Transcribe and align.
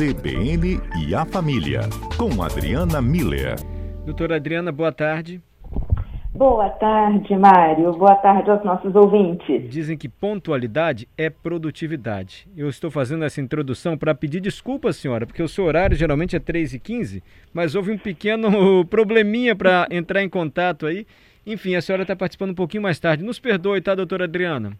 CBN 0.00 0.80
e 1.06 1.14
a 1.14 1.26
Família, 1.26 1.80
com 2.16 2.42
Adriana 2.42 3.02
Miller. 3.02 3.56
Doutora 4.06 4.36
Adriana, 4.36 4.72
boa 4.72 4.90
tarde. 4.90 5.42
Boa 6.34 6.70
tarde, 6.70 7.36
Mário. 7.36 7.92
Boa 7.92 8.14
tarde 8.14 8.50
aos 8.50 8.64
nossos 8.64 8.94
ouvintes. 8.94 9.68
Dizem 9.68 9.98
que 9.98 10.08
pontualidade 10.08 11.06
é 11.18 11.28
produtividade. 11.28 12.48
Eu 12.56 12.70
estou 12.70 12.90
fazendo 12.90 13.26
essa 13.26 13.42
introdução 13.42 13.98
para 13.98 14.14
pedir 14.14 14.40
desculpas, 14.40 14.96
senhora, 14.96 15.26
porque 15.26 15.42
o 15.42 15.48
seu 15.48 15.66
horário 15.66 15.94
geralmente 15.94 16.34
é 16.34 16.40
3h15, 16.40 17.22
mas 17.52 17.74
houve 17.74 17.92
um 17.92 17.98
pequeno 17.98 18.82
probleminha 18.88 19.54
para 19.54 19.86
entrar 19.90 20.22
em 20.22 20.30
contato 20.30 20.86
aí. 20.86 21.06
Enfim, 21.44 21.74
a 21.74 21.82
senhora 21.82 22.04
está 22.04 22.16
participando 22.16 22.52
um 22.52 22.54
pouquinho 22.54 22.82
mais 22.82 22.98
tarde. 22.98 23.22
Nos 23.22 23.38
perdoe, 23.38 23.82
tá, 23.82 23.94
doutora 23.94 24.24
Adriana? 24.24 24.72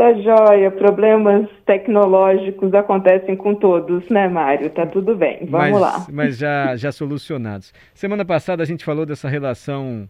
Tá 0.00 0.14
joia, 0.14 0.70
problemas 0.70 1.46
tecnológicos 1.66 2.72
acontecem 2.72 3.36
com 3.36 3.54
todos, 3.54 4.08
né, 4.08 4.28
Mário? 4.28 4.70
Tá 4.70 4.86
tudo 4.86 5.14
bem, 5.14 5.40
vamos 5.44 5.72
mas, 5.72 5.78
lá. 5.78 6.06
Mas 6.10 6.38
já, 6.38 6.74
já 6.74 6.90
solucionados. 6.90 7.70
Semana 7.92 8.24
passada 8.24 8.62
a 8.62 8.66
gente 8.66 8.82
falou 8.82 9.04
dessa 9.04 9.28
relação 9.28 10.08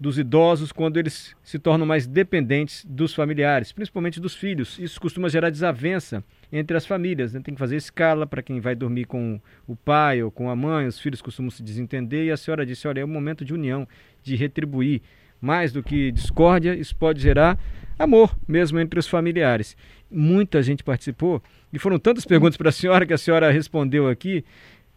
dos 0.00 0.18
idosos 0.18 0.72
quando 0.72 0.96
eles 0.96 1.36
se 1.44 1.60
tornam 1.60 1.86
mais 1.86 2.08
dependentes 2.08 2.84
dos 2.84 3.14
familiares, 3.14 3.70
principalmente 3.70 4.20
dos 4.20 4.34
filhos. 4.34 4.76
Isso 4.80 5.00
costuma 5.00 5.28
gerar 5.28 5.50
desavença 5.50 6.24
entre 6.52 6.76
as 6.76 6.84
famílias. 6.84 7.34
Né? 7.34 7.40
Tem 7.40 7.54
que 7.54 7.60
fazer 7.60 7.76
escala 7.76 8.26
para 8.26 8.42
quem 8.42 8.58
vai 8.58 8.74
dormir 8.74 9.04
com 9.04 9.40
o 9.64 9.76
pai 9.76 10.24
ou 10.24 10.32
com 10.32 10.50
a 10.50 10.56
mãe. 10.56 10.88
Os 10.88 10.98
filhos 10.98 11.22
costumam 11.22 11.52
se 11.52 11.62
desentender 11.62 12.24
e 12.24 12.32
a 12.32 12.36
senhora 12.36 12.66
disse: 12.66 12.88
olha, 12.88 13.02
é 13.02 13.04
um 13.04 13.08
momento 13.08 13.44
de 13.44 13.54
união, 13.54 13.86
de 14.24 14.34
retribuir. 14.34 15.02
Mais 15.40 15.72
do 15.72 15.82
que 15.82 16.10
discórdia, 16.10 16.74
isso 16.74 16.94
pode 16.96 17.20
gerar 17.20 17.58
amor 17.98 18.36
mesmo 18.46 18.78
entre 18.78 18.98
os 18.98 19.08
familiares. 19.08 19.76
Muita 20.10 20.62
gente 20.62 20.84
participou 20.84 21.42
e 21.72 21.78
foram 21.78 21.98
tantas 21.98 22.24
perguntas 22.24 22.56
para 22.56 22.70
a 22.70 22.72
senhora 22.72 23.06
que 23.06 23.12
a 23.12 23.18
senhora 23.18 23.50
respondeu 23.50 24.08
aqui. 24.08 24.44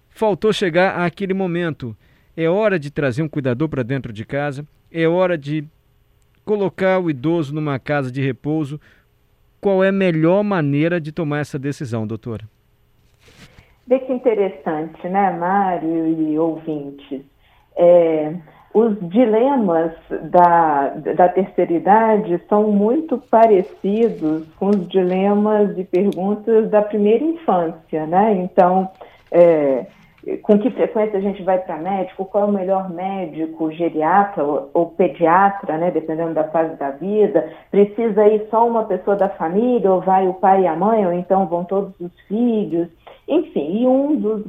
Faltou 0.10 0.54
chegar 0.54 1.04
àquele 1.06 1.34
momento. 1.34 1.96
É 2.36 2.50
hora 2.50 2.80
de 2.80 2.90
trazer 2.90 3.22
um 3.22 3.28
cuidador 3.28 3.68
para 3.68 3.84
dentro 3.84 4.14
de 4.14 4.26
casa, 4.26 4.66
é 4.92 5.08
hora 5.08 5.38
de 5.38 5.66
colocar 6.46 7.00
o 7.00 7.10
idoso 7.10 7.54
numa 7.54 7.78
casa 7.78 8.12
de 8.12 8.22
repouso. 8.22 8.80
Qual 9.60 9.84
é 9.84 9.90
a 9.90 9.92
melhor 9.92 10.44
maneira 10.44 11.00
de 11.00 11.12
tomar 11.12 11.40
essa 11.40 11.60
decisão, 11.60 12.08
doutora? 12.08 12.46
Vê 13.86 14.00
que 14.00 14.14
interessante, 14.14 15.08
né, 15.08 15.38
Mário 15.38 16.08
e 16.08 16.40
ouvintes? 16.40 17.22
É, 17.76 18.34
os 18.74 18.98
dilemas 19.10 19.92
da, 20.30 20.90
da 21.16 21.30
terceira 21.30 21.74
idade 21.74 22.42
são 22.48 22.72
muito 22.72 23.18
parecidos 23.18 24.48
com 24.58 24.70
os 24.70 24.88
dilemas 24.88 25.78
e 25.78 25.84
perguntas 25.84 26.70
da 26.70 26.82
primeira 26.82 27.24
infância, 27.24 28.06
né? 28.08 28.34
Então, 28.34 28.90
é, 29.32 29.86
com 30.44 30.60
que 30.60 30.70
frequência 30.72 31.18
a 31.18 31.22
gente 31.22 31.42
vai 31.42 31.58
para 31.60 31.78
médico, 31.78 32.26
qual 32.26 32.44
é 32.44 32.48
o 32.48 32.52
melhor 32.52 32.90
médico, 32.90 33.72
geriatra 33.72 34.44
ou, 34.44 34.70
ou, 34.74 34.86
pediatra, 34.88 35.78
né, 35.78 35.90
dependendo 35.90 36.34
da 36.34 36.44
fase 36.46 36.76
da 36.76 36.92
vida, 36.92 37.52
precisa 37.72 38.28
ir 38.28 38.48
só 38.50 38.68
uma 38.68 38.86
pessoa 38.86 39.16
da 39.16 39.30
família, 39.30 39.92
ou 39.92 40.02
vai 40.02 40.28
o 40.28 40.36
pai 40.36 40.64
e 40.64 40.68
a 40.68 40.76
mãe, 40.76 41.06
ou 41.06 41.14
então 41.14 41.48
vão 41.48 41.64
todos 41.64 42.00
os 42.00 42.12
filhos, 42.28 42.88
enfim, 43.28 43.82
e 43.82 43.88
um 43.88 44.16
dos 44.16 44.44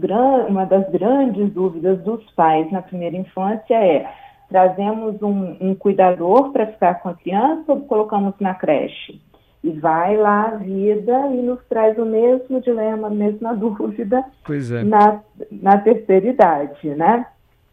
uma 0.48 0.66
das 0.66 0.88
grandes 0.90 1.52
dúvidas 1.52 1.98
dos 2.02 2.22
pais 2.32 2.70
na 2.70 2.82
primeira 2.82 3.16
infância 3.16 3.74
é 3.74 4.06
trazemos 4.48 5.22
um, 5.22 5.56
um 5.60 5.74
cuidador 5.74 6.52
para 6.52 6.66
ficar 6.66 6.96
com 6.96 7.08
a 7.08 7.14
criança 7.14 7.72
ou 7.72 7.80
colocamos 7.82 8.34
na 8.38 8.54
creche? 8.54 9.20
E 9.62 9.70
vai 9.70 10.16
lá 10.16 10.46
a 10.46 10.56
vida 10.56 11.28
e 11.28 11.42
nos 11.42 11.60
traz 11.68 11.96
o 11.96 12.04
mesmo 12.04 12.60
dilema, 12.60 13.06
a 13.06 13.10
mesma 13.10 13.54
dúvida 13.56 14.24
é. 14.48 14.82
na, 14.82 15.20
na 15.50 15.78
terceira 15.78 16.28
idade, 16.28 16.88
né? 16.90 17.26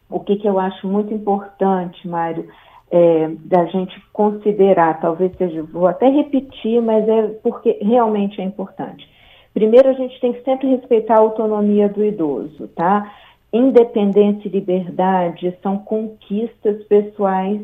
O 0.10 0.20
que, 0.20 0.38
que 0.38 0.48
eu 0.48 0.60
acho 0.60 0.88
muito 0.88 1.14
importante, 1.14 2.08
Mário, 2.08 2.48
é, 2.92 3.30
da 3.45 3.66
gente 3.66 4.00
considerar, 4.11 5.00
talvez 5.00 5.36
seja, 5.38 5.61
vou 5.64 5.88
até 5.88 6.10
repetir, 6.10 6.82
mas 6.82 7.08
é 7.08 7.27
porque 7.44 7.77
realmente 7.82 8.42
é 8.42 8.44
importante. 8.44 9.08
Primeiro, 9.54 9.89
a 9.89 9.94
gente 9.94 10.20
tem 10.20 10.33
que 10.33 10.44
sempre 10.44 10.67
respeitar 10.67 11.16
a 11.16 11.21
autonomia 11.21 11.89
do 11.89 12.04
idoso, 12.04 12.67
tá? 12.70 13.11
Independência 13.52 14.48
e 14.48 14.52
liberdade 14.52 15.56
são 15.61 15.77
conquistas 15.80 16.83
pessoais 16.83 17.61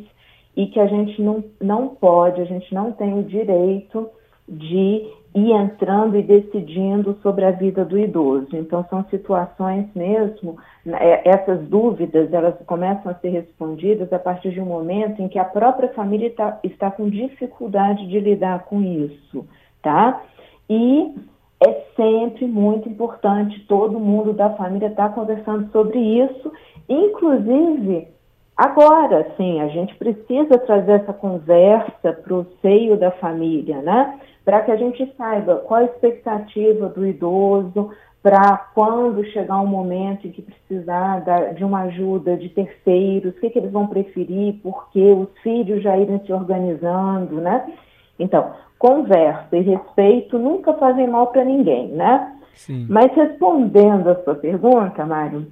e 0.55 0.67
que 0.67 0.79
a 0.79 0.87
gente 0.87 1.21
não, 1.21 1.43
não 1.61 1.89
pode, 1.89 2.41
a 2.41 2.45
gente 2.45 2.73
não 2.73 2.91
tem 2.91 3.17
o 3.17 3.23
direito 3.23 4.09
de 4.47 5.11
ir 5.35 5.51
entrando 5.51 6.15
e 6.17 6.23
decidindo 6.23 7.17
sobre 7.21 7.43
a 7.43 7.51
vida 7.51 7.83
do 7.83 7.99
idoso. 7.99 8.55
Então, 8.55 8.85
são 8.89 9.03
situações 9.09 9.85
mesmo, 9.93 10.57
né, 10.85 10.97
é, 10.99 11.29
essas 11.29 11.67
dúvidas, 11.67 12.31
elas 12.31 12.55
começam 12.65 13.11
a 13.11 13.15
ser 13.15 13.29
respondidas 13.29 14.11
a 14.13 14.19
partir 14.19 14.51
de 14.51 14.61
um 14.61 14.65
momento 14.65 15.21
em 15.21 15.27
que 15.27 15.37
a 15.37 15.43
própria 15.43 15.89
família 15.89 16.27
está, 16.27 16.57
está 16.63 16.89
com 16.89 17.09
dificuldade 17.09 18.07
de 18.07 18.19
lidar 18.19 18.63
com 18.63 18.81
isso, 18.81 19.45
tá? 19.81 20.21
E 20.69 21.13
é 21.61 21.73
sempre 21.97 22.47
muito 22.47 22.87
importante 22.87 23.59
todo 23.67 23.99
mundo 23.99 24.31
da 24.31 24.51
família 24.51 24.87
estar 24.87 25.09
tá 25.09 25.15
conversando 25.15 25.69
sobre 25.71 25.99
isso, 25.99 26.51
inclusive 26.87 28.07
agora, 28.55 29.33
sim, 29.35 29.59
a 29.59 29.67
gente 29.67 29.93
precisa 29.95 30.57
trazer 30.59 31.01
essa 31.01 31.11
conversa 31.11 32.13
para 32.13 32.33
o 32.33 32.45
seio 32.61 32.95
da 32.95 33.11
família, 33.11 33.81
né? 33.81 34.17
Para 34.45 34.61
que 34.61 34.71
a 34.71 34.77
gente 34.77 35.11
saiba 35.17 35.55
qual 35.55 35.81
a 35.81 35.85
expectativa 35.85 36.87
do 36.87 37.05
idoso, 37.05 37.89
para 38.21 38.57
quando 38.73 39.25
chegar 39.31 39.59
um 39.59 39.67
momento 39.67 40.25
em 40.25 40.31
que 40.31 40.41
precisar 40.41 41.19
da, 41.19 41.51
de 41.51 41.63
uma 41.63 41.81
ajuda 41.83 42.37
de 42.37 42.49
terceiros, 42.49 43.35
o 43.35 43.39
que, 43.39 43.49
que 43.49 43.59
eles 43.59 43.71
vão 43.71 43.87
preferir, 43.87 44.59
porque 44.63 45.01
os 45.11 45.29
filhos 45.43 45.83
já 45.83 45.97
irem 45.97 46.19
se 46.25 46.31
organizando, 46.31 47.41
né? 47.41 47.71
Então, 48.17 48.53
conversa 48.79 49.57
e 49.57 49.61
respeito 49.61 50.39
nunca 50.39 50.73
fazem 50.75 51.07
mal 51.07 51.27
para 51.27 51.43
ninguém, 51.43 51.89
né? 51.89 52.35
Sim. 52.53 52.87
Mas 52.89 53.11
respondendo 53.13 54.09
a 54.09 54.23
sua 54.23 54.35
pergunta, 54.35 55.05
Mário, 55.05 55.47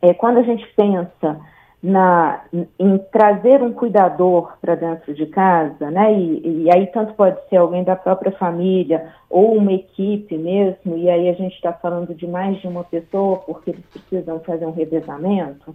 é, 0.00 0.14
quando 0.14 0.38
a 0.38 0.42
gente 0.42 0.66
pensa 0.74 1.38
na, 1.82 2.40
em 2.78 2.98
trazer 3.12 3.62
um 3.62 3.72
cuidador 3.72 4.56
para 4.60 4.74
dentro 4.74 5.14
de 5.14 5.26
casa, 5.26 5.90
né? 5.90 6.12
E, 6.12 6.64
e, 6.64 6.70
aí 6.74 6.88
tanto 6.88 7.14
pode 7.14 7.38
ser 7.48 7.56
alguém 7.56 7.84
da 7.84 7.94
própria 7.94 8.32
família 8.32 9.12
ou 9.30 9.56
uma 9.56 9.72
equipe 9.72 10.36
mesmo, 10.36 10.96
e 10.96 11.08
aí 11.08 11.28
a 11.28 11.34
gente 11.34 11.54
está 11.54 11.72
falando 11.72 12.14
de 12.14 12.26
mais 12.26 12.60
de 12.60 12.66
uma 12.66 12.82
pessoa 12.82 13.36
porque 13.38 13.70
eles 13.70 13.84
precisam 13.86 14.40
fazer 14.40 14.66
um 14.66 14.72
revezamento. 14.72 15.74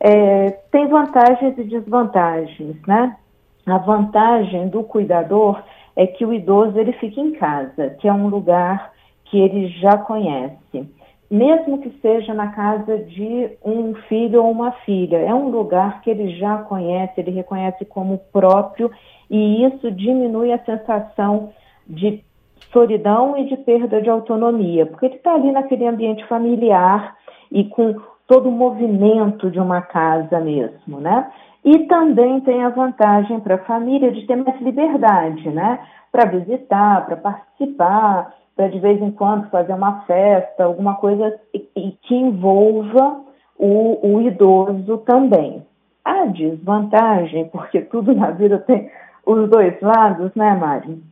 É, 0.00 0.50
tem 0.72 0.88
vantagens 0.88 1.56
e 1.56 1.62
desvantagens, 1.62 2.76
né? 2.86 3.16
A 3.64 3.78
vantagem 3.78 4.68
do 4.68 4.82
cuidador 4.82 5.62
é 5.94 6.04
que 6.04 6.26
o 6.26 6.32
idoso 6.32 6.76
ele 6.76 6.92
fica 6.94 7.20
em 7.20 7.32
casa, 7.32 7.90
que 7.90 8.08
é 8.08 8.12
um 8.12 8.26
lugar 8.26 8.90
que 9.26 9.38
ele 9.38 9.68
já 9.68 9.96
conhece. 9.96 10.88
Mesmo 11.32 11.78
que 11.78 11.88
seja 12.02 12.34
na 12.34 12.48
casa 12.48 12.98
de 12.98 13.52
um 13.64 13.94
filho 14.06 14.44
ou 14.44 14.50
uma 14.50 14.70
filha, 14.84 15.16
é 15.16 15.32
um 15.32 15.48
lugar 15.48 16.02
que 16.02 16.10
ele 16.10 16.36
já 16.36 16.58
conhece, 16.58 17.18
ele 17.18 17.30
reconhece 17.30 17.86
como 17.86 18.18
próprio 18.30 18.90
e 19.30 19.64
isso 19.64 19.90
diminui 19.90 20.52
a 20.52 20.62
sensação 20.62 21.48
de 21.86 22.22
solidão 22.70 23.34
e 23.38 23.46
de 23.46 23.56
perda 23.56 24.02
de 24.02 24.10
autonomia, 24.10 24.84
porque 24.84 25.06
ele 25.06 25.14
está 25.14 25.32
ali 25.32 25.50
naquele 25.50 25.86
ambiente 25.86 26.22
familiar 26.26 27.16
e 27.50 27.64
com 27.64 27.96
todo 28.26 28.50
o 28.50 28.52
movimento 28.52 29.50
de 29.50 29.58
uma 29.58 29.80
casa 29.80 30.38
mesmo, 30.38 31.00
né? 31.00 31.32
E 31.64 31.86
também 31.86 32.42
tem 32.42 32.62
a 32.62 32.68
vantagem 32.68 33.40
para 33.40 33.54
a 33.54 33.64
família 33.64 34.12
de 34.12 34.26
ter 34.26 34.36
mais 34.36 34.60
liberdade, 34.60 35.48
né? 35.48 35.78
Para 36.10 36.26
visitar, 36.26 37.06
para 37.06 37.16
participar, 37.16 38.34
para 38.56 38.68
de 38.68 38.78
vez 38.78 39.00
em 39.00 39.10
quando 39.10 39.50
fazer 39.50 39.72
uma 39.72 40.02
festa, 40.02 40.64
alguma 40.64 40.96
coisa 40.96 41.38
e, 41.54 41.96
que 42.02 42.14
envolva 42.14 43.20
o, 43.58 44.16
o 44.16 44.20
idoso 44.22 44.98
também. 44.98 45.64
A 46.04 46.26
desvantagem, 46.26 47.48
porque 47.48 47.80
tudo 47.82 48.14
na 48.14 48.30
vida 48.30 48.58
tem 48.58 48.90
os 49.24 49.48
dois 49.48 49.80
lados, 49.80 50.34
né, 50.34 50.54
Mari? 50.54 51.02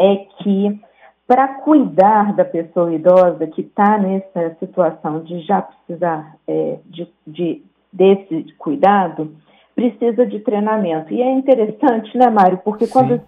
É 0.00 0.16
que 0.38 0.80
para 1.26 1.48
cuidar 1.48 2.34
da 2.34 2.44
pessoa 2.44 2.92
idosa 2.92 3.46
que 3.46 3.62
está 3.62 3.96
nessa 3.98 4.54
situação 4.58 5.20
de 5.20 5.40
já 5.40 5.62
precisar 5.62 6.36
é, 6.46 6.78
de, 6.86 7.08
de, 7.26 7.62
desse 7.92 8.52
cuidado, 8.58 9.34
precisa 9.74 10.26
de 10.26 10.40
treinamento. 10.40 11.12
E 11.12 11.22
é 11.22 11.30
interessante, 11.30 12.16
né, 12.16 12.28
Mário? 12.28 12.58
Porque 12.58 12.86
Sim. 12.86 12.92
quando 12.92 13.20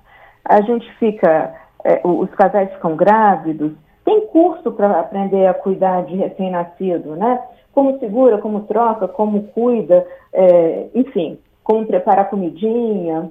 a 0.44 0.60
gente 0.60 0.90
fica, 0.98 1.54
é, 1.84 2.00
os 2.02 2.30
casais 2.30 2.72
ficam 2.72 2.96
grávidos, 2.96 3.72
tem 4.04 4.26
curso 4.28 4.72
para 4.72 5.00
aprender 5.00 5.46
a 5.46 5.54
cuidar 5.54 6.04
de 6.04 6.16
recém-nascido, 6.16 7.14
né? 7.16 7.40
Como 7.72 7.98
segura, 7.98 8.38
como 8.38 8.60
troca, 8.62 9.06
como 9.06 9.44
cuida, 9.48 10.06
é, 10.32 10.86
enfim, 10.94 11.38
como 11.62 11.86
preparar 11.86 12.30
comidinha. 12.30 13.30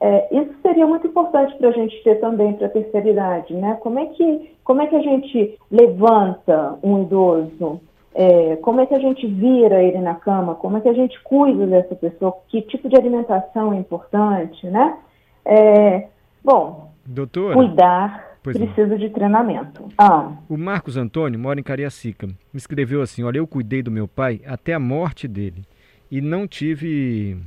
É, 0.00 0.28
isso 0.34 0.52
seria 0.62 0.86
muito 0.86 1.06
importante 1.06 1.56
para 1.56 1.68
a 1.68 1.72
gente 1.72 2.02
ter 2.02 2.16
também 2.16 2.54
para 2.54 2.66
a 2.66 2.70
terceira 2.70 3.08
idade, 3.08 3.54
né? 3.54 3.78
Como 3.80 3.98
é 3.98 4.06
que 4.06 4.52
como 4.64 4.80
é 4.80 4.86
que 4.86 4.96
a 4.96 5.02
gente 5.02 5.58
levanta 5.70 6.78
um 6.82 7.02
idoso? 7.02 7.80
É, 8.14 8.56
como 8.56 8.80
é 8.80 8.86
que 8.86 8.94
a 8.94 8.98
gente 8.98 9.26
vira 9.26 9.82
ele 9.82 9.98
na 9.98 10.14
cama? 10.14 10.54
Como 10.54 10.76
é 10.76 10.80
que 10.80 10.88
a 10.88 10.92
gente 10.92 11.20
cuida 11.22 11.66
dessa 11.66 11.94
pessoa? 11.94 12.36
Que 12.48 12.62
tipo 12.62 12.88
de 12.88 12.96
alimentação 12.96 13.72
é 13.72 13.76
importante, 13.76 14.66
né? 14.66 14.98
É, 15.44 16.08
bom, 16.44 16.91
Doutor, 17.04 17.54
cuidar 17.54 18.32
precisa 18.42 18.98
de 18.98 19.08
treinamento. 19.10 19.88
Ah. 19.96 20.32
O 20.48 20.56
Marcos 20.56 20.96
Antônio 20.96 21.38
mora 21.38 21.60
em 21.60 21.62
Cariacica. 21.62 22.26
Me 22.26 22.34
escreveu 22.54 23.02
assim: 23.02 23.22
Olha, 23.22 23.38
eu 23.38 23.46
cuidei 23.46 23.82
do 23.82 23.90
meu 23.90 24.08
pai 24.08 24.40
até 24.46 24.74
a 24.74 24.80
morte 24.80 25.28
dele 25.28 25.64
e 26.10 26.20
não 26.20 26.46
tive 26.46 27.38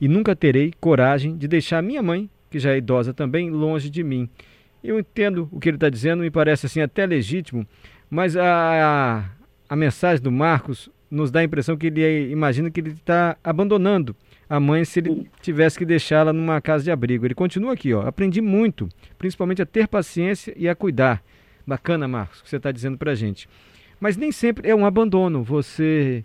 e 0.00 0.08
nunca 0.08 0.36
terei 0.36 0.72
coragem 0.80 1.36
de 1.36 1.48
deixar 1.48 1.82
minha 1.82 2.02
mãe, 2.02 2.28
que 2.50 2.58
já 2.58 2.72
é 2.72 2.76
idosa 2.76 3.14
também, 3.14 3.50
longe 3.50 3.88
de 3.88 4.02
mim. 4.02 4.28
Eu 4.82 4.98
entendo 4.98 5.48
o 5.50 5.58
que 5.58 5.68
ele 5.68 5.76
está 5.76 5.88
dizendo, 5.88 6.22
me 6.22 6.30
parece 6.30 6.66
assim 6.66 6.80
até 6.80 7.06
legítimo, 7.06 7.66
mas 8.10 8.36
a, 8.36 9.24
a 9.68 9.76
mensagem 9.76 10.22
do 10.22 10.30
Marcos 10.30 10.90
nos 11.14 11.30
dá 11.30 11.40
a 11.40 11.44
impressão 11.44 11.76
que 11.76 11.86
ele 11.86 12.02
é, 12.02 12.28
imagina 12.28 12.70
que 12.70 12.80
ele 12.80 12.90
está 12.90 13.36
abandonando 13.42 14.14
a 14.48 14.60
mãe 14.60 14.84
se 14.84 14.98
ele 15.00 15.28
tivesse 15.40 15.78
que 15.78 15.84
deixá-la 15.84 16.32
numa 16.32 16.60
casa 16.60 16.84
de 16.84 16.90
abrigo. 16.90 17.24
Ele 17.24 17.34
continua 17.34 17.72
aqui, 17.72 17.94
ó. 17.94 18.06
Aprendi 18.06 18.40
muito, 18.40 18.88
principalmente 19.18 19.62
a 19.62 19.66
ter 19.66 19.88
paciência 19.88 20.52
e 20.56 20.68
a 20.68 20.74
cuidar. 20.74 21.22
Bacana, 21.66 22.06
Marcos, 22.06 22.40
o 22.40 22.44
que 22.44 22.50
você 22.50 22.56
está 22.56 22.70
dizendo 22.70 22.98
para 22.98 23.12
a 23.12 23.14
gente. 23.14 23.48
Mas 23.98 24.16
nem 24.16 24.30
sempre 24.30 24.68
é 24.68 24.74
um 24.74 24.84
abandono. 24.84 25.42
Você 25.42 26.22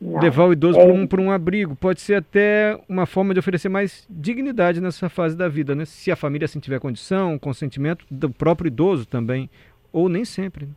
Não. 0.00 0.20
levar 0.20 0.46
o 0.46 0.52
idoso 0.52 0.78
é... 0.78 1.06
para 1.06 1.20
um, 1.20 1.26
um 1.26 1.30
abrigo 1.30 1.76
pode 1.76 2.00
ser 2.00 2.14
até 2.14 2.78
uma 2.88 3.06
forma 3.06 3.32
de 3.32 3.38
oferecer 3.38 3.68
mais 3.68 4.04
dignidade 4.10 4.80
nessa 4.80 5.08
fase 5.08 5.36
da 5.36 5.48
vida, 5.48 5.74
né? 5.74 5.84
Se 5.84 6.10
a 6.10 6.16
família 6.16 6.46
assim 6.46 6.58
tiver 6.58 6.80
condição, 6.80 7.38
consentimento 7.38 8.04
do 8.10 8.28
próprio 8.28 8.68
idoso 8.68 9.06
também, 9.06 9.48
ou 9.92 10.08
nem 10.08 10.24
sempre. 10.24 10.66
Né? 10.66 10.72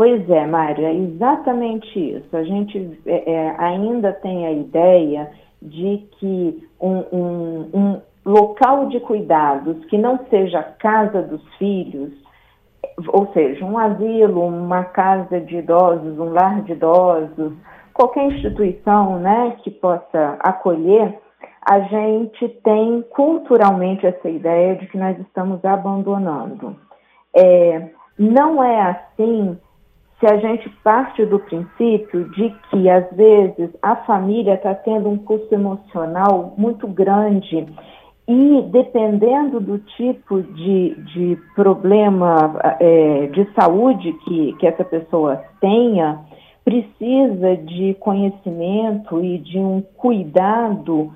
Pois 0.00 0.30
é, 0.30 0.46
Mário, 0.46 0.86
é 0.86 0.94
exatamente 0.94 2.16
isso. 2.16 2.34
A 2.34 2.42
gente 2.42 2.98
é, 3.04 3.32
é, 3.32 3.54
ainda 3.58 4.14
tem 4.14 4.46
a 4.46 4.50
ideia 4.50 5.30
de 5.60 6.08
que 6.12 6.66
um, 6.80 7.04
um, 7.12 7.70
um, 7.74 8.00
local 8.24 8.86
de 8.86 8.98
cuidados 9.00 9.84
que 9.90 9.98
não 9.98 10.18
seja 10.30 10.60
a 10.60 10.62
casa 10.62 11.20
dos 11.20 11.44
filhos, 11.56 12.14
ou 13.08 13.30
seja, 13.34 13.62
um 13.62 13.76
asilo, 13.76 14.46
uma 14.46 14.84
casa 14.84 15.38
de 15.38 15.58
idosos, 15.58 16.18
um 16.18 16.32
lar 16.32 16.62
de 16.62 16.72
idosos, 16.72 17.52
qualquer 17.92 18.24
instituição 18.24 19.18
né, 19.18 19.54
que 19.62 19.70
possa 19.70 20.38
acolher, 20.40 21.14
a 21.70 21.78
gente 21.80 22.48
tem 22.64 23.04
culturalmente 23.10 24.06
essa 24.06 24.30
ideia 24.30 24.76
de 24.76 24.86
que 24.86 24.96
nós 24.96 25.18
estamos 25.18 25.62
abandonando. 25.62 26.74
É, 27.36 27.90
não 28.18 28.64
é 28.64 28.80
assim 28.80 29.58
se 30.20 30.26
a 30.26 30.36
gente 30.36 30.68
parte 30.84 31.24
do 31.24 31.38
princípio 31.38 32.28
de 32.30 32.54
que, 32.70 32.90
às 32.90 33.10
vezes, 33.12 33.70
a 33.80 33.96
família 33.96 34.54
está 34.54 34.74
tendo 34.74 35.08
um 35.08 35.16
custo 35.16 35.52
emocional 35.54 36.52
muito 36.58 36.86
grande 36.86 37.66
e, 38.28 38.62
dependendo 38.70 39.58
do 39.58 39.78
tipo 39.78 40.42
de, 40.42 40.94
de 41.14 41.38
problema 41.54 42.54
é, 42.78 43.26
de 43.28 43.48
saúde 43.54 44.12
que, 44.24 44.52
que 44.58 44.66
essa 44.66 44.84
pessoa 44.84 45.42
tenha, 45.58 46.20
precisa 46.62 47.56
de 47.56 47.94
conhecimento 47.94 49.24
e 49.24 49.38
de 49.38 49.58
um 49.58 49.80
cuidado 49.96 51.10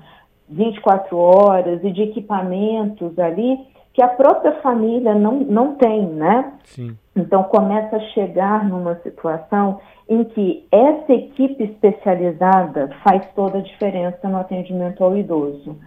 24 0.49 1.15
horas 1.15 1.83
e 1.83 1.91
de 1.91 2.01
equipamentos 2.01 3.17
ali 3.19 3.59
que 3.93 4.01
a 4.01 4.07
própria 4.07 4.53
família 4.61 5.13
não, 5.13 5.39
não 5.39 5.75
tem, 5.75 6.05
né? 6.05 6.53
Sim. 6.63 6.97
Então 7.15 7.43
começa 7.43 7.95
a 7.95 8.07
chegar 8.11 8.67
numa 8.67 8.95
situação 8.95 9.79
em 10.09 10.23
que 10.25 10.67
essa 10.71 11.13
equipe 11.13 11.63
especializada 11.63 12.89
faz 13.03 13.25
toda 13.33 13.59
a 13.59 13.61
diferença 13.61 14.27
no 14.27 14.37
atendimento 14.37 15.03
ao 15.03 15.15
idoso. 15.15 15.77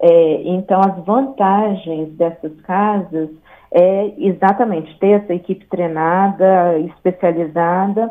É, 0.00 0.42
então 0.44 0.80
as 0.80 1.04
vantagens 1.04 2.10
dessas 2.16 2.58
casas 2.62 3.28
é 3.70 4.12
exatamente 4.16 4.98
ter 4.98 5.22
essa 5.22 5.34
equipe 5.34 5.66
treinada, 5.66 6.78
especializada. 6.78 8.10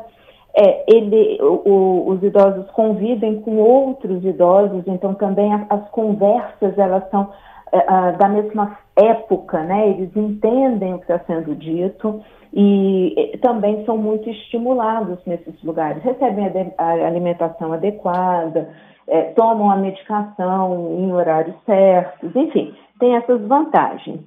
É, 0.55 0.83
ele, 0.87 1.39
o, 1.41 2.09
os 2.09 2.21
idosos 2.21 2.69
convivem 2.71 3.41
com 3.41 3.57
outros 3.57 4.23
idosos, 4.23 4.83
então 4.87 5.13
também 5.13 5.53
as, 5.53 5.65
as 5.69 5.89
conversas 5.89 6.77
elas 6.77 7.09
são 7.09 7.29
é, 7.71 8.11
da 8.13 8.29
mesma 8.29 8.77
época, 8.95 9.61
né? 9.63 9.89
Eles 9.89 10.15
entendem 10.15 10.93
o 10.93 10.99
que 10.99 11.11
está 11.11 11.19
sendo 11.25 11.55
dito 11.55 12.21
e 12.59 13.37
também 13.39 13.85
são 13.85 13.95
muito 13.99 14.27
estimulados 14.27 15.19
nesses 15.27 15.61
lugares. 15.61 16.01
Recebem 16.01 16.73
a, 16.75 16.89
alimentação 17.05 17.71
adequada, 17.71 18.73
é, 19.07 19.25
tomam 19.33 19.69
a 19.69 19.75
medicação 19.75 20.97
em 20.97 21.13
horários 21.13 21.55
certos, 21.67 22.35
enfim, 22.35 22.73
tem 22.99 23.15
essas 23.15 23.39
vantagens. 23.41 24.21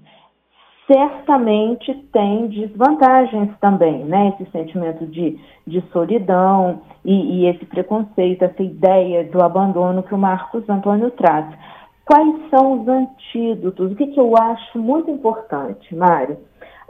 Certamente 0.86 1.92
tem 2.12 2.46
desvantagens 2.46 3.50
também, 3.60 4.04
né? 4.04 4.32
Esse 4.38 4.48
sentimento 4.52 5.06
de, 5.06 5.36
de 5.66 5.80
solidão 5.92 6.82
e, 7.04 7.40
e 7.40 7.46
esse 7.48 7.64
preconceito, 7.64 8.44
essa 8.44 8.62
ideia 8.62 9.24
do 9.24 9.42
abandono 9.42 10.04
que 10.04 10.14
o 10.14 10.18
Marcos 10.18 10.68
Antônio 10.68 11.10
traz. 11.10 11.46
Quais 12.04 12.48
são 12.48 12.80
os 12.80 12.88
antídotos? 12.88 13.90
O 13.90 13.96
que, 13.96 14.06
que 14.06 14.20
eu 14.20 14.36
acho 14.36 14.78
muito 14.78 15.10
importante, 15.10 15.94
Mário? 15.96 16.38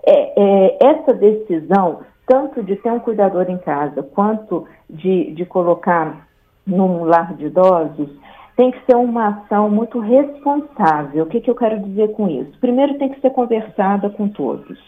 É, 0.05 0.32
é, 0.37 0.79
essa 0.81 1.12
decisão, 1.12 2.00
tanto 2.26 2.62
de 2.62 2.76
ter 2.76 2.91
um 2.91 3.00
cuidador 3.00 3.50
em 3.50 3.58
casa, 3.58 4.02
quanto 4.02 4.67
de, 4.88 5.32
de 5.32 5.44
colocar 5.44 6.26
num 6.67 7.05
lar 7.05 7.35
de 7.35 7.47
idosos, 7.47 8.08
tem 8.56 8.70
que 8.70 8.85
ser 8.85 8.97
uma 8.97 9.29
ação 9.29 9.70
muito 9.70 9.99
responsável. 9.99 11.25
O 11.25 11.26
que, 11.26 11.41
que 11.41 11.50
eu 11.50 11.55
quero 11.55 11.81
dizer 11.81 12.12
com 12.12 12.29
isso? 12.29 12.58
Primeiro, 12.61 12.99
tem 12.99 13.08
que 13.08 13.20
ser 13.20 13.31
conversada 13.31 14.11
com 14.11 14.29
todos. 14.29 14.79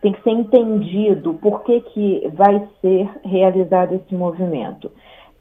Tem 0.00 0.12
que 0.12 0.22
ser 0.22 0.30
entendido 0.30 1.34
por 1.34 1.62
que, 1.64 1.80
que 1.80 2.30
vai 2.34 2.68
ser 2.80 3.10
realizado 3.24 3.94
esse 3.94 4.14
movimento 4.14 4.90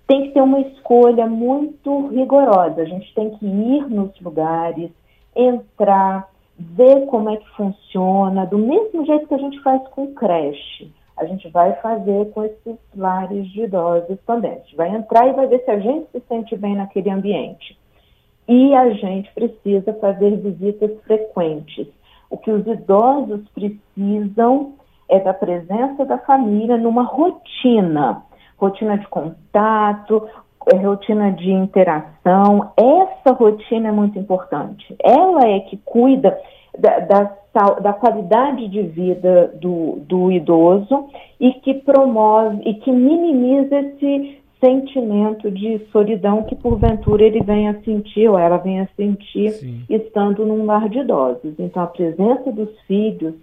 tem 0.08 0.24
que 0.24 0.30
ter 0.30 0.42
uma 0.42 0.62
escolha 0.62 1.28
muito 1.28 2.08
rigorosa. 2.08 2.82
A 2.82 2.86
gente 2.86 3.14
tem 3.14 3.30
que 3.32 3.46
ir 3.46 3.88
nos 3.90 4.18
lugares, 4.22 4.90
entrar, 5.36 6.30
ver 6.58 7.06
como 7.08 7.30
é 7.30 7.38
que 7.38 7.50
funciona, 7.52 8.46
do 8.46 8.58
mesmo 8.58 9.06
jeito 9.06 9.28
que 9.28 9.34
a 9.34 9.40
gente 9.40 9.60
faz 9.62 9.86
com 9.90 10.14
creche. 10.14 10.92
A 11.16 11.26
gente 11.26 11.50
vai 11.50 11.74
fazer 11.82 12.32
com 12.32 12.44
esses 12.44 12.78
lares 12.96 13.48
de 13.50 13.64
idosos 13.64 14.20
também. 14.26 14.52
A 14.52 14.56
gente 14.56 14.76
vai 14.76 14.90
entrar 14.90 15.28
e 15.28 15.34
vai 15.34 15.48
ver 15.48 15.64
se 15.64 15.72
a 15.72 15.80
gente 15.80 16.08
se 16.12 16.22
sente 16.28 16.56
bem 16.56 16.76
naquele 16.76 17.10
ambiente. 17.10 17.78
E 18.48 18.74
a 18.76 18.90
gente 18.92 19.32
precisa 19.34 19.94
fazer 19.96 20.38
visitas 20.38 20.92
frequentes. 21.04 21.88
O 22.30 22.38
que 22.38 22.52
os 22.52 22.66
idosos 22.68 23.48
precisam 23.50 24.74
é 25.10 25.20
da 25.20 25.34
presença 25.34 26.06
da 26.06 26.18
família 26.20 26.78
numa 26.78 27.04
rotina 27.04 28.24
rotina 28.58 28.98
de 28.98 29.08
contato, 29.08 30.28
é, 30.74 30.76
rotina 30.76 31.32
de 31.32 31.52
interação. 31.52 32.72
Essa 32.76 33.34
rotina 33.34 33.90
é 33.90 33.92
muito 33.92 34.20
importante. 34.20 34.96
Ela 35.02 35.48
é 35.48 35.60
que 35.62 35.78
cuida 35.78 36.38
da, 36.78 37.00
da, 37.00 37.70
da 37.82 37.94
qualidade 37.94 38.68
de 38.68 38.82
vida 38.84 39.54
do, 39.60 40.00
do 40.08 40.32
idoso 40.32 41.08
e 41.40 41.54
que 41.54 41.74
promove 41.76 42.62
e 42.66 42.76
que 42.76 42.92
minimiza 42.92 43.80
esse 43.80 44.38
sentimento 44.60 45.52
de 45.52 45.80
solidão 45.92 46.44
que 46.44 46.56
porventura 46.56 47.24
ele 47.24 47.42
venha 47.42 47.72
a 47.72 47.82
sentir 47.84 48.28
ou 48.28 48.40
ela 48.40 48.58
venha 48.58 48.84
a 48.84 48.96
sentir 48.96 49.52
Sim. 49.52 49.84
estando 49.90 50.46
num 50.46 50.66
lar 50.66 50.90
de 50.90 51.00
idosos. 51.00 51.54
Então 51.60 51.84
a 51.84 51.88
presença 51.88 52.52
dos 52.52 52.70
filhos 52.88 53.36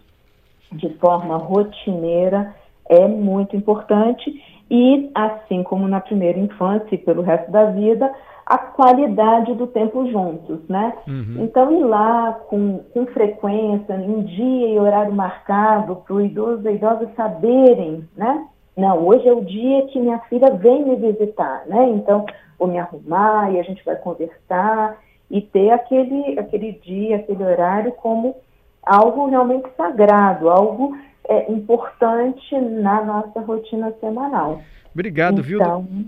de 0.72 0.88
forma 0.94 1.36
rotineira 1.36 2.54
é 2.88 3.06
muito 3.06 3.56
importante 3.56 4.42
e, 4.70 5.10
assim 5.14 5.62
como 5.62 5.86
na 5.86 6.00
primeira 6.00 6.38
infância 6.38 6.94
e 6.94 6.98
pelo 6.98 7.22
resto 7.22 7.50
da 7.50 7.66
vida, 7.66 8.12
a 8.46 8.58
qualidade 8.58 9.54
do 9.54 9.66
tempo 9.66 10.10
juntos, 10.10 10.60
né? 10.68 10.92
Uhum. 11.06 11.44
Então, 11.44 11.72
ir 11.72 11.84
lá 11.84 12.32
com, 12.48 12.80
com 12.92 13.06
frequência, 13.06 13.94
em 13.94 14.22
dia 14.22 14.68
e 14.68 14.78
horário 14.78 15.12
marcado, 15.12 15.96
para 15.96 16.14
o 16.14 16.20
idoso 16.20 16.68
e 16.68 16.74
idosa 16.74 17.10
saberem, 17.16 18.06
né? 18.16 18.46
Não, 18.76 19.06
hoje 19.06 19.26
é 19.28 19.32
o 19.32 19.44
dia 19.44 19.86
que 19.86 20.00
minha 20.00 20.18
filha 20.20 20.50
vem 20.50 20.84
me 20.84 20.96
visitar, 20.96 21.62
né? 21.66 21.88
Então, 21.90 22.26
vou 22.58 22.68
me 22.68 22.78
arrumar 22.78 23.52
e 23.52 23.58
a 23.58 23.62
gente 23.62 23.84
vai 23.84 23.96
conversar 23.96 24.98
e 25.30 25.40
ter 25.40 25.70
aquele, 25.70 26.38
aquele 26.38 26.72
dia, 26.72 27.16
aquele 27.16 27.42
horário 27.42 27.92
como 27.92 28.36
algo 28.82 29.26
realmente 29.26 29.68
sagrado, 29.76 30.50
algo 30.50 30.96
é, 31.26 31.50
importante 31.50 32.58
na 32.58 33.02
nossa 33.02 33.40
rotina 33.40 33.92
semanal. 34.00 34.60
Obrigado, 34.92 35.40
então, 35.40 35.82
viu? 35.82 36.06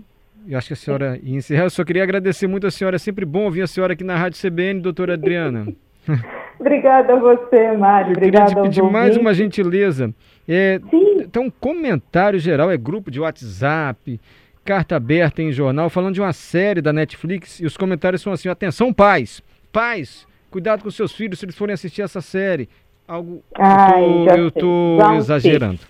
Eu 0.48 0.56
acho 0.56 0.68
que 0.68 0.72
a 0.72 0.76
senhora 0.76 1.18
ia 1.22 1.36
encerrar. 1.36 1.64
Eu 1.64 1.70
só 1.70 1.84
queria 1.84 2.02
agradecer 2.02 2.46
muito 2.46 2.66
a 2.66 2.70
senhora. 2.70 2.96
É 2.96 2.98
sempre 2.98 3.24
bom 3.24 3.44
ouvir 3.44 3.62
a 3.62 3.66
senhora 3.66 3.92
aqui 3.92 4.04
na 4.04 4.16
Rádio 4.16 4.40
CBN, 4.40 4.80
doutora 4.80 5.14
Adriana. 5.14 5.66
Obrigada 6.58 7.14
a 7.14 7.16
você, 7.18 7.76
Mário. 7.76 8.12
Eu 8.12 8.16
Obrigada 8.16 8.46
queria 8.46 8.62
te 8.62 8.68
pedir 8.68 8.82
mais 8.82 9.16
uma 9.16 9.34
gentileza. 9.34 10.14
É, 10.48 10.80
Sim. 10.90 11.20
Então, 11.20 11.44
um 11.44 11.50
comentário 11.50 12.38
geral, 12.38 12.70
é 12.70 12.76
grupo 12.76 13.10
de 13.10 13.20
WhatsApp, 13.20 14.20
carta 14.64 14.96
aberta 14.96 15.42
em 15.42 15.52
jornal, 15.52 15.90
falando 15.90 16.14
de 16.14 16.20
uma 16.20 16.32
série 16.32 16.80
da 16.80 16.92
Netflix, 16.92 17.60
e 17.60 17.66
os 17.66 17.76
comentários 17.76 18.22
são 18.22 18.32
assim: 18.32 18.48
atenção, 18.48 18.92
pais, 18.92 19.42
pais, 19.72 20.26
cuidado 20.50 20.82
com 20.82 20.90
seus 20.90 21.12
filhos 21.12 21.38
se 21.38 21.44
eles 21.44 21.56
forem 21.56 21.74
assistir 21.74 22.02
essa 22.02 22.20
série. 22.20 22.68
Algo. 23.06 23.42
Ai, 23.54 24.02
eu 24.38 24.50
tô 24.50 24.98
exagerando. 25.16 25.80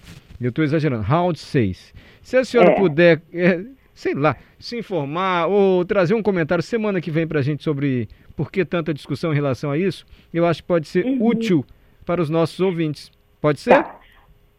Eu 0.40 0.50
estou 0.50 0.64
exagerando. 0.64 1.02
Round 1.02 1.38
6. 1.38 1.94
Se 2.22 2.36
a 2.36 2.44
senhora 2.44 2.72
é. 2.72 2.74
puder, 2.74 3.22
é, 3.32 3.60
sei 3.96 4.14
lá, 4.14 4.36
se 4.58 4.78
informar 4.78 5.46
ou 5.46 5.82
trazer 5.84 6.14
um 6.14 6.22
comentário 6.22 6.62
semana 6.62 7.00
que 7.00 7.10
vem 7.10 7.26
para 7.26 7.40
a 7.40 7.42
gente 7.42 7.64
sobre 7.64 8.08
por 8.36 8.52
que 8.52 8.62
tanta 8.62 8.92
discussão 8.92 9.32
em 9.32 9.34
relação 9.34 9.70
a 9.70 9.78
isso, 9.78 10.04
eu 10.32 10.44
acho 10.44 10.62
que 10.62 10.68
pode 10.68 10.86
ser 10.86 11.06
uhum. 11.06 11.26
útil 11.26 11.64
para 12.04 12.20
os 12.20 12.28
nossos 12.28 12.60
ouvintes. 12.60 13.10
Pode 13.40 13.58
ser? 13.58 13.70
Tá. 13.70 13.96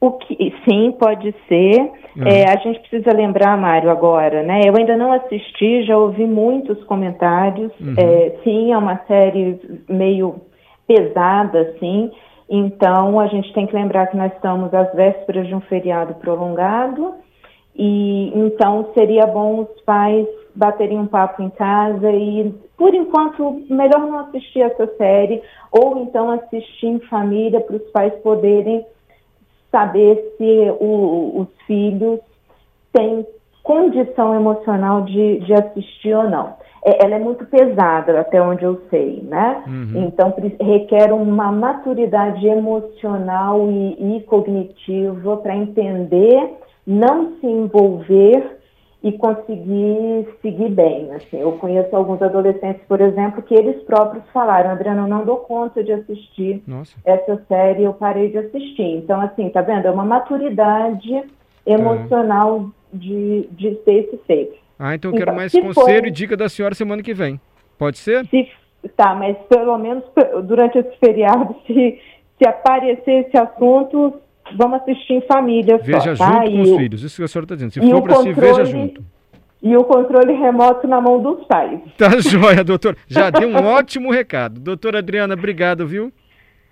O 0.02 0.12
que, 0.12 0.54
sim, 0.68 0.92
pode 1.00 1.34
ser. 1.48 1.80
Uhum. 2.16 2.28
É, 2.28 2.50
a 2.50 2.58
gente 2.58 2.80
precisa 2.82 3.16
lembrar, 3.16 3.56
Mário, 3.58 3.90
agora, 3.90 4.42
né? 4.44 4.62
Eu 4.66 4.76
ainda 4.76 4.98
não 4.98 5.12
assisti, 5.12 5.84
já 5.84 5.98
ouvi 5.98 6.26
muitos 6.26 6.84
comentários. 6.86 7.72
Uhum. 7.80 7.96
É, 7.98 8.38
sim, 8.44 8.72
é 8.72 8.78
uma 8.78 8.98
série 9.08 9.60
meio 9.88 10.42
pesada, 10.88 11.62
assim. 11.62 12.12
Então, 12.50 13.20
a 13.20 13.28
gente 13.28 13.54
tem 13.54 13.68
que 13.68 13.76
lembrar 13.76 14.08
que 14.08 14.18
nós 14.18 14.32
estamos 14.34 14.74
às 14.74 14.92
vésperas 14.94 15.48
de 15.48 15.54
um 15.54 15.62
feriado 15.62 16.16
prolongado. 16.16 17.16
E 17.78 18.32
então 18.36 18.90
seria 18.94 19.28
bom 19.28 19.62
os 19.62 19.82
pais 19.82 20.28
baterem 20.56 20.98
um 20.98 21.06
papo 21.06 21.44
em 21.44 21.50
casa 21.52 22.12
e, 22.12 22.52
por 22.76 22.94
enquanto, 22.94 23.62
melhor 23.70 24.00
não 24.00 24.20
assistir 24.20 24.62
essa 24.62 24.88
série, 24.98 25.42
ou 25.72 26.00
então 26.00 26.32
assistir 26.32 26.88
em 26.88 27.00
família 27.02 27.62
para 27.62 27.76
os 27.76 27.92
pais 27.92 28.14
poderem 28.24 28.84
saber 29.72 30.34
se 30.38 30.72
o, 30.80 31.42
os 31.42 31.48
filhos 31.68 32.20
têm 32.92 33.26
condição 33.62 34.34
emocional 34.34 35.02
de, 35.02 35.40
de 35.42 35.54
assistir 35.54 36.16
ou 36.16 36.30
não. 36.30 36.56
É, 36.84 37.04
ela 37.04 37.16
é 37.16 37.20
muito 37.20 37.46
pesada, 37.46 38.20
até 38.20 38.42
onde 38.42 38.64
eu 38.64 38.82
sei, 38.90 39.22
né? 39.24 39.62
Uhum. 39.68 40.06
Então, 40.06 40.34
requer 40.60 41.12
uma 41.12 41.52
maturidade 41.52 42.48
emocional 42.48 43.70
e, 43.70 44.18
e 44.18 44.24
cognitiva 44.24 45.38
para 45.38 45.56
entender, 45.56 46.54
não 46.88 47.38
se 47.40 47.46
envolver 47.46 48.58
e 49.04 49.12
conseguir 49.12 50.28
seguir 50.42 50.70
bem. 50.70 51.12
Assim, 51.12 51.40
eu 51.40 51.52
conheço 51.54 51.96
alguns 51.96 52.22
adolescentes, 52.22 52.82
por 52.88 53.02
exemplo, 53.02 53.44
que 53.44 53.54
eles 53.54 53.84
próprios 53.84 54.24
falaram, 54.34 54.72
Adriana, 54.72 55.02
eu 55.02 55.08
não 55.08 55.26
dou 55.26 55.38
conta 55.38 55.84
de 55.84 55.92
assistir 55.92 56.64
Nossa. 56.66 56.96
essa 57.06 57.40
série, 57.48 57.84
eu 57.84 57.94
parei 57.94 58.32
de 58.32 58.38
assistir. 58.38 58.98
Então, 58.98 59.20
assim, 59.22 59.50
tá 59.50 59.62
vendo? 59.62 59.86
É 59.86 59.92
uma 59.92 60.06
maturidade 60.06 61.14
é. 61.14 61.26
emocional 61.66 62.70
é. 62.94 62.98
de, 62.98 63.50
de 63.52 63.76
ter 63.76 64.06
esse 64.06 64.18
feito. 64.26 64.58
Ah, 64.80 64.96
então 64.96 65.12
eu 65.12 65.18
quero 65.18 65.32
então, 65.32 65.36
mais 65.36 65.52
conselho 65.52 66.00
for... 66.00 66.08
e 66.08 66.12
dica 66.12 66.38
da 66.38 66.50
senhora 66.50 66.74
semana 66.74 67.04
que 67.04 67.14
vem. 67.14 67.40
Pode 67.78 67.98
ser? 67.98 68.26
Se, 68.28 68.50
tá, 68.96 69.14
mas 69.14 69.38
pelo 69.50 69.78
menos 69.78 70.04
durante 70.44 70.78
esse 70.78 70.98
feriado, 70.98 71.56
se, 71.68 72.00
se 72.38 72.48
aparecer 72.48 73.28
esse 73.28 73.38
assunto, 73.38 74.22
vamos 74.56 74.82
assistir 74.82 75.14
em 75.14 75.22
família. 75.22 75.78
Veja 75.78 76.16
só, 76.16 76.26
tá? 76.26 76.46
junto 76.46 76.52
com 76.52 76.58
e 76.58 76.62
os 76.62 76.78
filhos, 76.78 77.04
isso 77.04 77.18
que 77.18 77.24
a 77.24 77.28
senhora 77.28 77.46
está 77.46 77.56
dizendo. 77.56 77.74
Se 77.74 77.82
for 77.82 78.02
para 78.02 78.14
assistir, 78.14 78.36
veja 78.36 78.66
junto. 78.66 79.04
E 79.62 79.76
o 79.76 79.84
controle 79.84 80.34
remoto 80.34 80.88
na 80.88 81.02
mão 81.02 81.22
dos 81.22 81.44
pais. 81.46 81.80
Tá 81.98 82.20
joia, 82.20 82.64
doutor. 82.64 82.96
Já 83.08 83.30
deu 83.30 83.50
um 83.50 83.66
ótimo 83.66 84.12
recado. 84.12 84.60
Doutora 84.60 85.00
Adriana, 85.00 85.34
obrigado, 85.34 85.88
viu? 85.88 86.12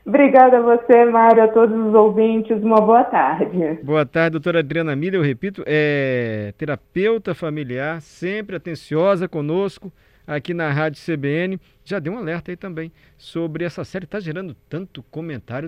Obrigada 0.05 0.60
a 0.60 0.62
você, 0.62 1.03
Mário, 1.05 1.44
a 1.44 1.48
todos 1.48 1.75
os 1.75 1.94
ouvintes. 1.96 2.62
Uma 2.62 2.79
boa 2.79 3.03
tarde. 3.03 3.79
Boa 3.82 4.05
tarde, 4.05 4.32
doutora 4.34 4.60
Adriana 4.60 4.96
Milha. 4.96 5.17
Eu 5.17 5.24
repito, 5.24 5.63
é 5.65 6.53
terapeuta 6.60 7.34
familiar, 7.34 8.00
sempre 8.01 8.55
atenciosa 8.55 9.27
conosco 9.27 9.91
aqui 10.27 10.53
na 10.53 10.72
Rádio 10.72 11.01
CBN. 11.01 11.60
Já 11.84 11.98
deu 11.98 12.13
um 12.13 12.17
alerta 12.17 12.51
aí 12.51 12.58
também 12.58 12.91
sobre 13.17 13.63
essa 13.63 13.84
série. 13.84 14.05
Está 14.05 14.20
gerando 14.20 14.55
tanto 14.70 15.03
comentário. 15.10 15.63